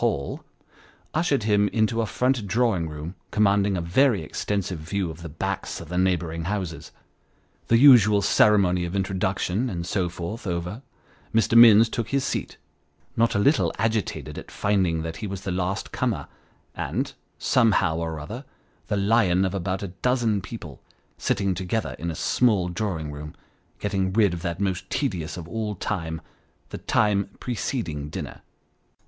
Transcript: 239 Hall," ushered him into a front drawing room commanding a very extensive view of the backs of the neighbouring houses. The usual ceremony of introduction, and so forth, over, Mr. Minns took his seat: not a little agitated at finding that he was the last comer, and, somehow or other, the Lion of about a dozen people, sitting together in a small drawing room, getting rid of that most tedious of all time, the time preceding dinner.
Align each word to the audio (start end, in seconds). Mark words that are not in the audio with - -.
239 0.01 0.17
Hall," 0.39 0.45
ushered 1.13 1.43
him 1.43 1.67
into 1.67 2.01
a 2.01 2.07
front 2.07 2.47
drawing 2.47 2.89
room 2.89 3.13
commanding 3.29 3.77
a 3.77 3.81
very 3.81 4.23
extensive 4.23 4.79
view 4.79 5.11
of 5.11 5.21
the 5.21 5.29
backs 5.29 5.79
of 5.79 5.89
the 5.89 5.97
neighbouring 5.99 6.45
houses. 6.45 6.91
The 7.67 7.77
usual 7.77 8.23
ceremony 8.23 8.83
of 8.85 8.95
introduction, 8.95 9.69
and 9.69 9.85
so 9.85 10.09
forth, 10.09 10.47
over, 10.47 10.81
Mr. 11.35 11.55
Minns 11.55 11.87
took 11.87 12.07
his 12.09 12.23
seat: 12.23 12.57
not 13.15 13.35
a 13.35 13.37
little 13.37 13.71
agitated 13.77 14.39
at 14.39 14.49
finding 14.49 15.03
that 15.03 15.17
he 15.17 15.27
was 15.27 15.41
the 15.41 15.51
last 15.51 15.91
comer, 15.91 16.27
and, 16.73 17.13
somehow 17.37 17.97
or 17.97 18.19
other, 18.19 18.43
the 18.87 18.97
Lion 18.97 19.45
of 19.45 19.53
about 19.53 19.83
a 19.83 19.89
dozen 19.89 20.41
people, 20.41 20.81
sitting 21.19 21.53
together 21.53 21.95
in 21.99 22.09
a 22.09 22.15
small 22.15 22.69
drawing 22.69 23.11
room, 23.11 23.35
getting 23.77 24.11
rid 24.13 24.33
of 24.33 24.41
that 24.41 24.59
most 24.59 24.89
tedious 24.89 25.37
of 25.37 25.47
all 25.47 25.75
time, 25.75 26.21
the 26.69 26.79
time 26.79 27.29
preceding 27.39 28.09
dinner. 28.09 28.41